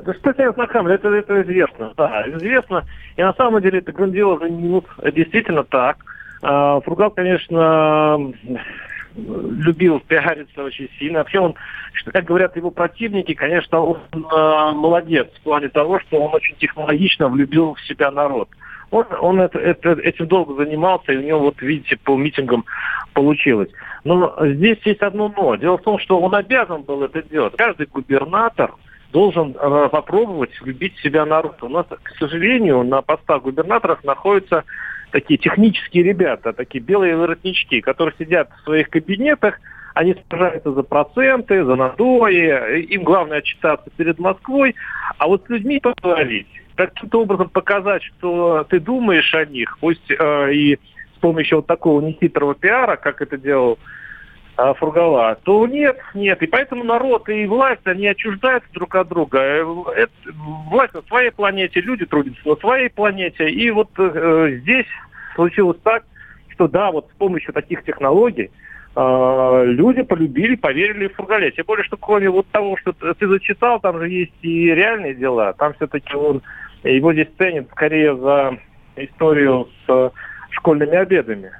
[0.05, 1.91] Да что я ознакомлен, это, это известно.
[1.97, 2.85] Да, известно.
[3.17, 5.97] И на самом деле это грандиозно ну, действительно так.
[6.43, 8.31] А, Фургал, конечно,
[9.15, 11.19] любил пиариться очень сильно.
[11.19, 11.55] Вообще он,
[12.11, 14.17] как говорят его противники, конечно, он э,
[14.73, 18.49] молодец в плане того, что он очень технологично влюбил в себя народ.
[18.91, 22.65] Он, он это, это, этим долго занимался, и у него, вот видите, по митингам
[23.13, 23.69] получилось.
[24.03, 25.55] Но здесь есть одно но.
[25.55, 27.55] Дело в том, что он обязан был это делать.
[27.57, 28.73] Каждый губернатор
[29.11, 31.63] должен э, попробовать влюбить себя народ.
[31.63, 34.65] У нас, к сожалению, на постах губернаторов находятся
[35.11, 39.59] такие технические ребята, такие белые воротнички, которые сидят в своих кабинетах,
[39.93, 44.75] они сражаются за проценты, за надои, им главное отчитаться перед Москвой,
[45.17, 50.53] а вот с людьми поговорить, каким-то образом показать, что ты думаешь о них, пусть э,
[50.53, 53.79] и с помощью вот такого нехитрого пиара, как это делал
[54.55, 56.41] Фургала, то нет, нет.
[56.41, 59.39] И поэтому народ и власть, они отчуждаются друг от друга.
[59.39, 59.65] Э,
[59.95, 60.11] это,
[60.69, 63.49] власть на своей планете, люди трудятся на своей планете.
[63.49, 64.85] И вот э, здесь
[65.35, 66.05] случилось так,
[66.49, 68.49] что да, вот с помощью таких технологий
[68.95, 71.51] э, люди полюбили, поверили в Фургале.
[71.51, 75.51] Тем более, что кроме вот того, что ты зачитал, там же есть и реальные дела.
[75.53, 76.41] Там все-таки он,
[76.83, 78.57] его здесь ценят скорее за
[78.95, 80.11] историю с
[80.51, 81.51] школьными обедами.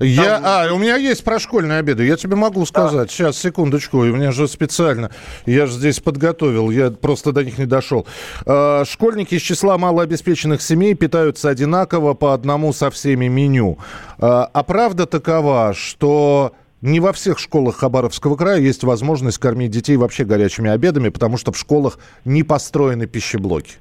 [0.00, 2.04] Я, а, у меня есть про школьные обеды.
[2.04, 3.08] Я тебе могу сказать.
[3.08, 3.12] Да.
[3.12, 3.98] Сейчас, секундочку.
[3.98, 5.10] У меня же специально.
[5.46, 6.70] Я же здесь подготовил.
[6.70, 8.06] Я просто до них не дошел.
[8.46, 13.78] А, школьники из числа малообеспеченных семей питаются одинаково по одному со всеми меню.
[14.18, 19.96] А, а правда такова, что не во всех школах Хабаровского края есть возможность кормить детей
[19.96, 23.74] вообще горячими обедами, потому что в школах не построены пищеблоки.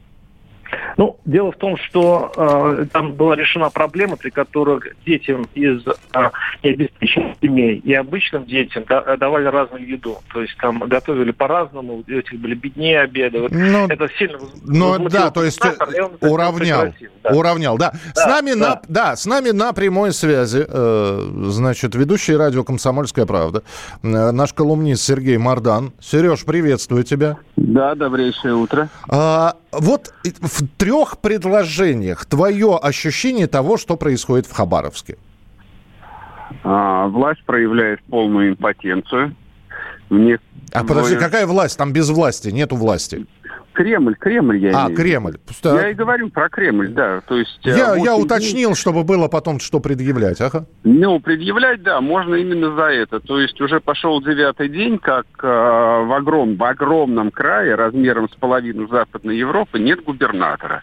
[0.98, 6.30] Ну, дело в том, что э, там была решена проблема, при которой детям из э,
[6.64, 10.18] необеспеченных семей и обычным детям да, давали разную еду.
[10.34, 13.42] То есть там готовили по-разному, у этих были беднее обеды.
[13.42, 15.60] Вот ну, это сильно Ну да, то есть
[16.22, 16.94] уравнял.
[17.24, 17.30] Да.
[17.32, 17.92] Уравнял, да.
[18.16, 18.22] да.
[18.22, 18.58] С нами да.
[18.58, 23.64] на да, с нами на прямой связи, э, значит, ведущий радио Комсомольская правда,
[24.04, 25.94] э, наш колумнист Сергей Мардан.
[26.02, 27.38] Сереж, приветствую тебя.
[27.56, 28.90] Да, добрейшее утро.
[29.10, 35.18] А, вот в трех предложениях твое ощущение того, что происходит в Хабаровске.
[36.64, 39.36] А, власть проявляет полную импотенцию.
[40.10, 40.40] Мне
[40.74, 41.78] а подожди, какая власть?
[41.78, 43.26] Там без власти, нету власти.
[43.80, 44.98] Кремль, Кремль я А, имею.
[44.98, 45.38] Кремль.
[45.38, 45.70] Просто...
[45.70, 47.22] Я и говорю про Кремль, да.
[47.22, 50.42] То есть, я, я уточнил, чтобы было потом что предъявлять.
[50.42, 50.66] Ага.
[50.84, 53.22] Ну, предъявлять, да, можно именно за это.
[53.22, 58.36] То есть уже пошел девятый день, как э, в, огром, в огромном крае, размером с
[58.36, 60.82] половину Западной Европы, нет губернатора.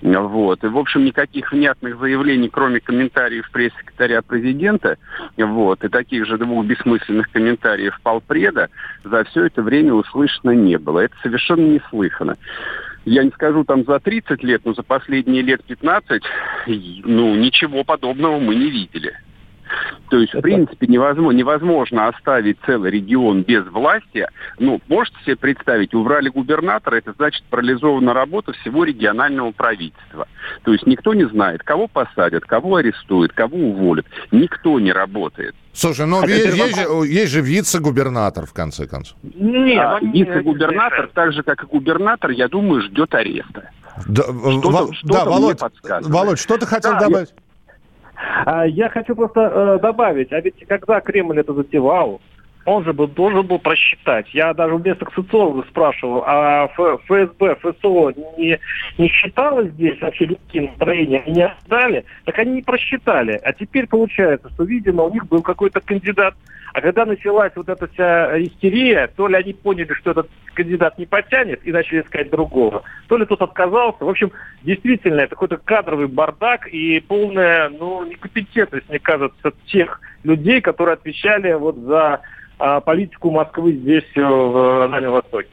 [0.00, 0.62] Вот.
[0.62, 4.98] И, в общем, никаких внятных заявлений, кроме комментариев пресс-секретаря президента,
[5.36, 8.68] вот, и таких же двух бессмысленных комментариев полпреда,
[9.02, 11.00] за все это время услышано не было.
[11.00, 12.36] Это совершенно не слышно слышано.
[13.04, 16.22] Я не скажу там за 30 лет, но за последние лет 15,
[16.66, 19.14] ну, ничего подобного мы не видели.
[20.08, 24.26] То есть, в принципе, невозможно, невозможно оставить целый регион без власти.
[24.58, 30.26] Ну, можете себе представить, убрали губернатора, это значит парализована работа всего регионального правительства.
[30.64, 34.06] То есть никто не знает, кого посадят, кого арестуют, кого уволят.
[34.30, 35.54] Никто не работает.
[35.72, 39.16] Слушай, ну а есть, есть, же, есть же вице-губернатор, в конце концов.
[39.22, 43.70] Нет, а, вице-губернатор, так же, как и губернатор, я думаю, ждет ареста.
[44.06, 45.60] Да, что-то, что да Володь,
[46.02, 47.28] Володь, что ты хотел да, добавить?
[47.28, 47.49] Я...
[48.44, 52.20] А я хочу просто э, добавить, а ведь когда Кремль это затевал,
[52.66, 54.26] он же был, должен был просчитать.
[54.34, 58.58] Я даже у местных социологов спрашивал, а ФСБ, ФСО не,
[58.98, 61.22] не считало здесь вообще людские настроения?
[61.26, 62.04] Не ожидали?
[62.24, 63.40] Так они не просчитали.
[63.42, 66.34] А теперь получается, что, видимо, у них был какой-то кандидат.
[66.72, 71.06] А когда началась вот эта вся истерия, то ли они поняли, что этот кандидат не
[71.06, 74.04] потянет и начали искать другого, то ли тот отказался.
[74.04, 74.30] В общем,
[74.62, 81.52] действительно, это какой-то кадровый бардак и полная ну, некомпетентность, мне кажется, тех людей, которые отвечали
[81.54, 82.20] вот за
[82.58, 85.48] а, политику Москвы здесь, э, в Дальнем Востоке.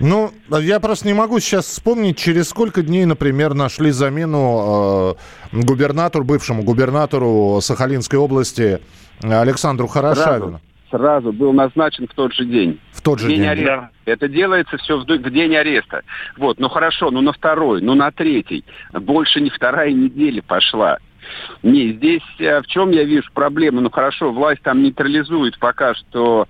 [0.00, 5.16] Ну, я просто не могу сейчас вспомнить, через сколько дней, например, нашли замену
[5.52, 8.80] э, губернатору, бывшему губернатору Сахалинской области
[9.22, 10.60] Александру Хорошавину.
[10.90, 12.80] Сразу, сразу был назначен в тот же день.
[12.92, 13.38] В тот же день.
[13.38, 13.90] день ареста.
[14.04, 14.12] Да.
[14.12, 16.02] Это делается все в, в день ареста.
[16.36, 18.64] Вот, ну хорошо, ну на второй, ну на третий.
[18.92, 20.98] Больше не вторая неделя пошла.
[21.62, 23.80] Не, здесь э, в чем я вижу проблему?
[23.80, 26.46] Ну хорошо, власть там нейтрализует пока что,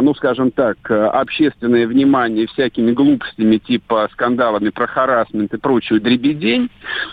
[0.00, 6.70] ну скажем так, э, общественное внимание всякими глупостями типа скандалами про харасмент и прочую дребедень.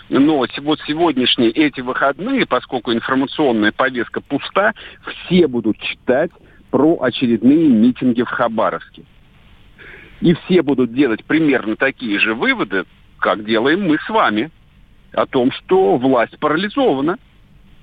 [0.08, 4.72] Но вот сегодняшние эти выходные, поскольку информационная повестка пуста,
[5.04, 6.30] все будут читать
[6.70, 9.02] про очередные митинги в Хабаровске.
[10.20, 12.84] И все будут делать примерно такие же выводы,
[13.18, 14.52] как делаем мы с вами
[15.12, 17.18] о том, что власть парализована.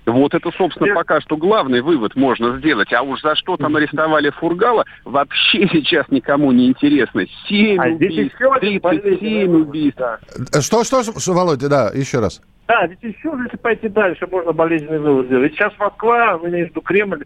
[0.07, 2.93] Вот это, собственно, пока что главный вывод можно сделать.
[2.93, 7.25] А уж за что там арестовали Фургала, вообще сейчас никому не интересно.
[7.47, 9.99] Семь а убийств, 37 убийств.
[9.99, 10.61] Да.
[10.61, 12.41] Что, что, что, Володя, да, еще раз.
[12.67, 15.51] Да, ведь еще, если пойти дальше, можно болезненный вывод сделать.
[15.51, 17.25] Ведь сейчас Москва, между Кремль,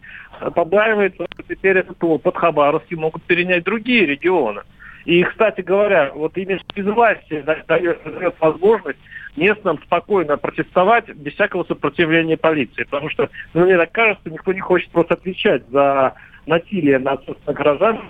[0.54, 4.62] побаивается, теперь этот под Хабаровский могут перенять другие регионы.
[5.04, 7.66] И, кстати говоря, вот именно безвластие дает,
[8.04, 8.98] дает возможность
[9.36, 12.84] местным спокойно протестовать без всякого сопротивления полиции.
[12.84, 16.14] Потому что, ну, мне так кажется, никто не хочет просто отвечать за
[16.46, 18.00] насилие над собственных граждан,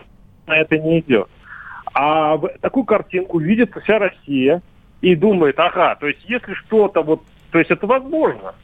[0.46, 1.28] на это не идет.
[1.94, 4.62] А такую картинку видит вся Россия
[5.00, 8.54] и думает, ага, то есть если что-то вот, то есть это возможно.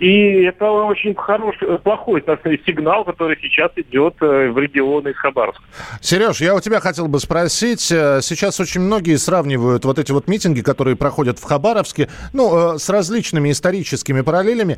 [0.00, 5.62] И это очень хороший, плохой так сказать, сигнал, который сейчас идет э, в регионы из.
[6.00, 7.92] Сереж, я у тебя хотел бы спросить.
[7.92, 12.78] Э, сейчас очень многие сравнивают вот эти вот митинги, которые проходят в Хабаровске, ну, э,
[12.78, 14.76] с различными историческими параллелями.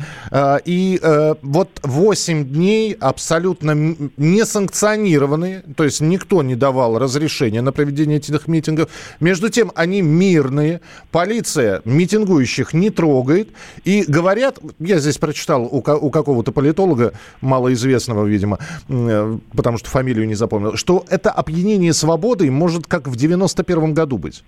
[0.65, 1.01] И
[1.43, 8.49] вот 8 дней абсолютно не санкционированные, то есть никто не давал разрешения на проведение этих
[8.49, 8.91] митингов.
[9.21, 13.51] Между тем, они мирные, полиция митингующих не трогает.
[13.85, 20.27] И говорят, я здесь прочитал у, у какого-то политолога, малоизвестного, видимо, э, потому что фамилию
[20.27, 24.43] не запомнил, что это опьянение свободой может как в 91 году быть.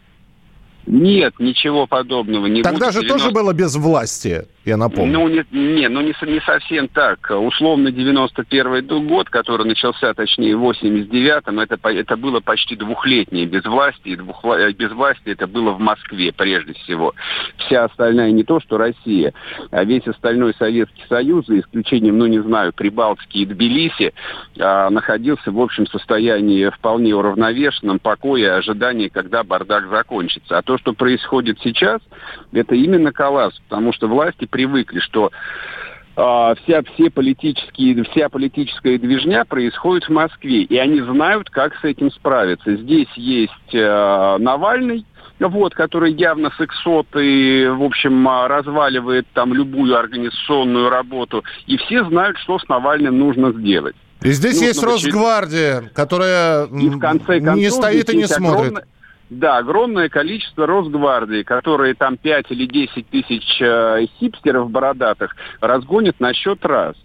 [0.89, 2.95] Нет, ничего подобного не Тогда будет.
[2.95, 3.19] же 90...
[3.19, 5.19] тоже было без власти я напомню.
[5.19, 7.31] Ну, не, не, ну не, не совсем так.
[7.31, 14.17] Условно 91 год, который начался, точнее, в 89-м, это, это было почти двухлетнее безвластие.
[14.17, 17.15] Двух, э, безвластие это было в Москве прежде всего.
[17.57, 19.33] Вся остальная не то, что Россия,
[19.71, 24.13] а весь остальной Советский Союз, за исключением, ну не знаю, Прибалтики и Тбилиси,
[24.59, 30.59] а, находился в общем состоянии вполне уравновешенном покое и ожидании, когда бардак закончится.
[30.59, 32.01] А то, что происходит сейчас,
[32.53, 35.31] это именно коллапс, потому что власти привыкли, что
[36.17, 41.85] э, вся, все политические, вся политическая движня происходит в Москве, и они знают, как с
[41.85, 42.77] этим справиться.
[42.77, 45.05] Здесь есть э, Навальный,
[45.41, 51.45] вот, который явно сексот и, в общем, а, разваливает там любую организационную работу.
[51.67, 53.95] И все знают, что с Навальным нужно сделать.
[54.23, 58.73] И здесь есть Росгвардия, которая и в конце концов, не стоит и не смотрит.
[58.73, 58.85] Огромное...
[59.31, 66.33] Да, огромное количество Росгвардии, которые там 5 или 10 тысяч э, хипстеров бородатых разгонят на
[66.33, 66.97] счет раз.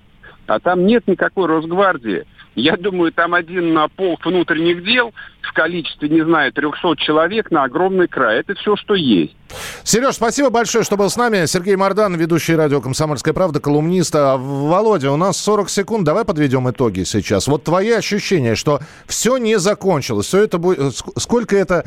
[0.47, 2.25] А там нет никакой Росгвардии.
[2.55, 7.63] Я думаю, там один на полк внутренних дел в количестве, не знаю, 300 человек на
[7.63, 8.39] огромный край.
[8.39, 9.35] Это все, что есть.
[9.83, 11.45] Сереж, спасибо большое, что был с нами.
[11.47, 14.15] Сергей Мордан, ведущий радио «Комсомольская правда», колумнист.
[14.15, 16.03] А, Володя, у нас 40 секунд.
[16.05, 17.47] Давай подведем итоги сейчас.
[17.47, 20.27] Вот твои ощущения, что все не закончилось.
[20.27, 20.95] Все это будет...
[21.17, 21.85] Сколько это,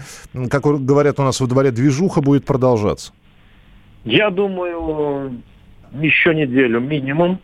[0.50, 3.12] как говорят у нас во дворе, движуха будет продолжаться?
[4.04, 5.42] Я думаю,
[5.92, 7.40] еще неделю минимум.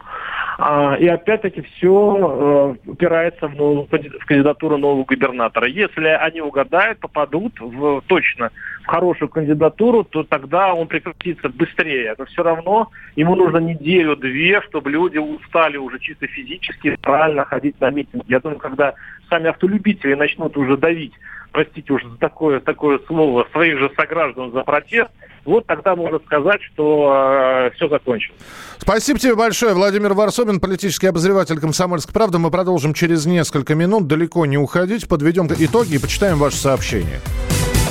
[0.59, 5.67] А, и опять-таки все э, упирается в, новую, в кандидатуру нового губернатора.
[5.67, 8.51] Если они угадают, попадут в, точно
[8.83, 12.15] в хорошую кандидатуру, то тогда он прекратится быстрее.
[12.19, 17.91] Но все равно ему нужно неделю-две, чтобы люди устали уже чисто физически правильно ходить на
[17.91, 18.25] митинг.
[18.29, 18.95] Я думаю, когда
[19.31, 21.15] сами автолюбители начнут уже давить,
[21.53, 25.11] простите уже за такое, такое слово, своих же сограждан за протест,
[25.45, 28.39] вот тогда можно сказать, что э, все закончилось.
[28.79, 29.75] Спасибо тебе большое.
[29.75, 32.39] Владимир Варсобин, политический обозреватель «Комсомольской правды».
[32.39, 34.07] Мы продолжим через несколько минут.
[34.07, 35.09] Далеко не уходить.
[35.09, 37.21] Подведем итоги и почитаем ваше сообщение.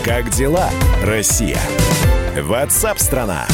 [0.05, 0.69] Как дела,
[1.03, 1.59] Россия?
[2.41, 3.45] Ватсап-страна!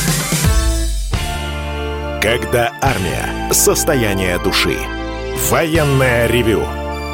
[2.22, 3.52] Когда армия.
[3.52, 4.78] Состояние души.
[5.50, 6.64] Военное ревю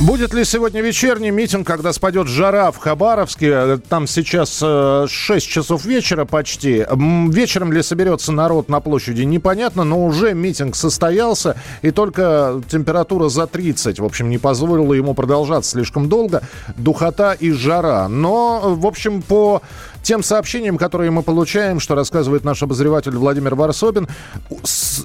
[0.00, 3.78] Будет ли сегодня вечерний митинг, когда спадет жара в Хабаровске?
[3.88, 6.86] Там сейчас 6 э, часов вечера почти.
[6.88, 13.48] Вечером ли соберется народ на площади, непонятно, но уже митинг состоялся, и только температура за
[13.48, 16.44] 30, в общем, не позволила ему продолжаться слишком долго.
[16.76, 18.06] Духота и жара.
[18.06, 19.62] Но, в общем, по
[20.02, 24.08] тем сообщениям, которые мы получаем, что рассказывает наш обозреватель Владимир Варсобин,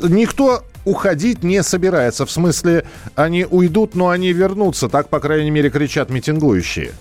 [0.02, 2.26] никто уходить не собирается.
[2.26, 2.86] В смысле,
[3.16, 4.90] они уйдут, но они вернутся.
[4.90, 6.92] Так, по крайней мере, кричат митингующие.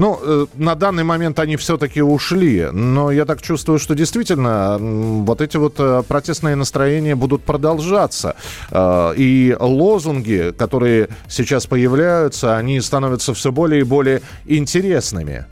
[0.00, 5.42] Ну, э, на данный момент они все-таки ушли, но я так чувствую, что действительно вот
[5.42, 8.34] эти вот э, протестные настроения будут продолжаться.
[8.70, 15.44] Э, и лозунги, которые сейчас появляются, они становятся все более и более интересными.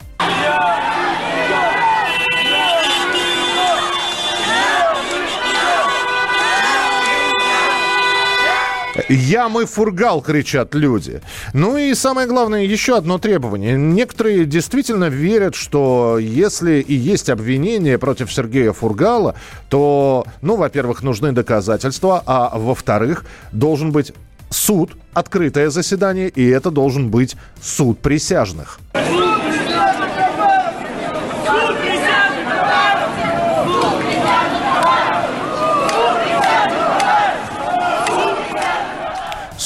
[9.07, 11.21] Ямы фургал, кричат люди.
[11.53, 13.77] Ну и самое главное, еще одно требование.
[13.77, 19.35] Некоторые действительно верят, что если и есть обвинение против Сергея Фургала,
[19.69, 24.13] то, ну, во-первых, нужны доказательства, а во-вторых, должен быть
[24.49, 28.79] суд, открытое заседание, и это должен быть суд присяжных.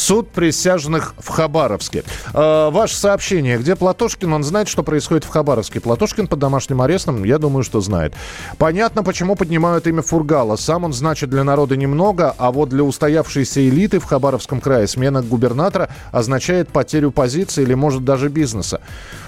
[0.04, 2.04] Суд присяжных в Хабаровске.
[2.34, 3.58] Э, ваше сообщение.
[3.58, 4.34] Где Платошкин?
[4.34, 5.80] Он знает, что происходит в Хабаровске.
[5.80, 7.24] Платошкин под домашним арестом?
[7.24, 8.14] Я думаю, что знает.
[8.58, 10.58] Понятно, почему поднимают имя Фургала.
[10.58, 15.22] Сам он значит для народа немного, а вот для устоявшейся элиты в Хабаровском крае смена
[15.22, 18.82] губернатора означает потерю позиции или, может, даже бизнеса.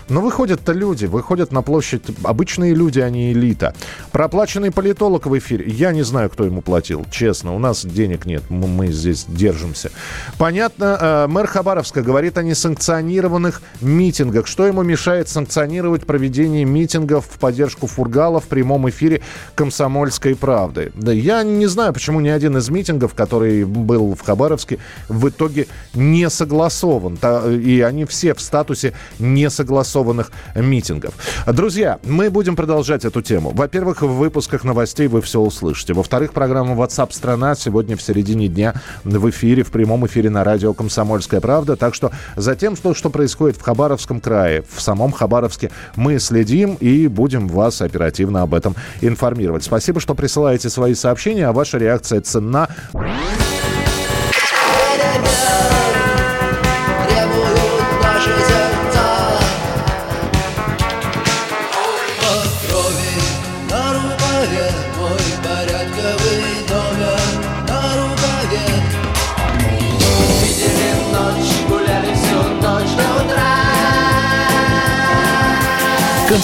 [0.09, 3.73] Но выходят-то люди, выходят на площадь обычные люди, а не элита.
[4.11, 5.71] Проплаченный политолог в эфире.
[5.71, 7.55] Я не знаю, кто ему платил, честно.
[7.55, 9.89] У нас денег нет, мы здесь держимся.
[10.37, 14.47] Понятно, э, мэр Хабаровска говорит о несанкционированных митингах.
[14.47, 19.21] Что ему мешает санкционировать проведение митингов в поддержку Фургала в прямом эфире
[19.55, 20.91] «Комсомольской правды»?
[20.95, 25.67] Да я не знаю, почему ни один из митингов, который был в Хабаровске, в итоге
[25.93, 27.17] не согласован.
[27.49, 31.13] И они все в статусе не согласованы массованных митингов.
[31.47, 33.51] Друзья, мы будем продолжать эту тему.
[33.53, 35.93] Во-первых, в выпусках новостей вы все услышите.
[35.93, 40.54] Во-вторых, программа WhatsApp страна сегодня в середине дня в эфире, в прямом эфире на радио
[40.55, 41.75] радио «Комсомольская правда».
[41.75, 46.75] Так что за тем, что, что происходит в Хабаровском крае, в самом Хабаровске, мы следим
[46.75, 49.65] и будем вас оперативно об этом информировать.
[49.65, 52.69] Спасибо, что присылаете свои сообщения, а ваша реакция ценна.